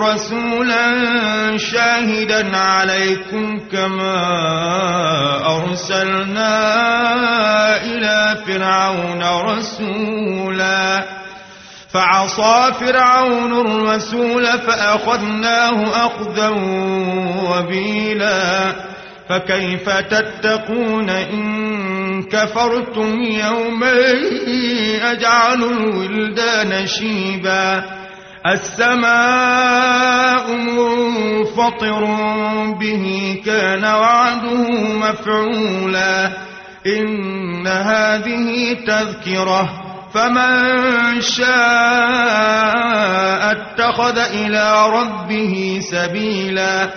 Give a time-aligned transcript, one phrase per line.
[0.00, 0.86] رسولا
[1.56, 4.16] شاهدا عليكم كما
[5.56, 6.52] أرسلنا
[7.82, 11.04] إلى فرعون رسولا.
[11.92, 16.48] فعصى فرعون الرسول فأخذناه أخذا
[17.50, 18.72] وبيلا.
[19.28, 23.92] فكيف تتقون إن كفرتم يوما
[25.02, 27.99] أجعل الولدان شيبا.
[28.46, 30.00] السماء
[30.52, 32.04] منفطر
[32.80, 36.32] به كان وعده مفعولا.
[36.86, 39.86] إن هذه تذكرة.
[40.14, 41.50] فمن شاء
[43.52, 46.90] اتخذ إلى ربه سبيلا.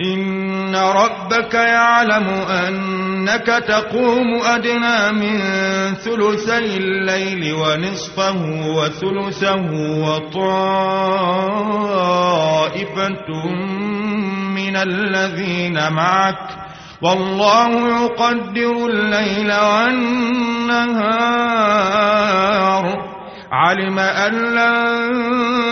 [0.00, 2.28] إن ربك يعلم
[3.22, 5.38] أنك تقوم أدنى من
[5.94, 8.42] ثلثي الليل ونصفه
[8.76, 9.70] وثلثه
[10.02, 10.66] وطائفة
[14.54, 16.48] من الذين معك
[17.02, 20.22] والله يقدر الليل والنهار.
[23.52, 25.71] علم أن لن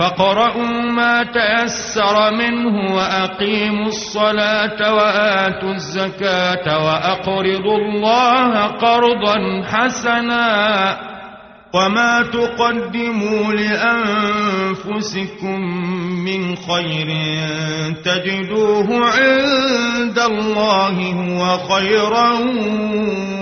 [0.00, 11.10] فقرأوا ما تيسر منه وأقيموا الصلاة وآتوا الزكاة وأقرضوا الله قرضا حسنا
[11.74, 15.10] وما تقدموا لأنفسكم
[16.24, 17.08] من خير
[18.04, 22.32] تجدوه عند الله هو خيرا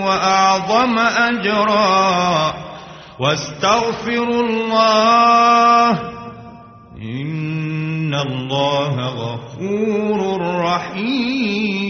[0.01, 2.53] وأعظم أجرا
[3.19, 6.18] واستغفروا الله
[7.01, 11.88] إن الله غفور رحيم